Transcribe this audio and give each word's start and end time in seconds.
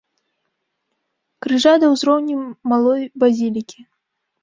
Крыжа 1.47 1.73
да 1.85 1.91
ўзроўню 1.93 2.37
малой 2.75 3.01
базілікі. 3.23 3.79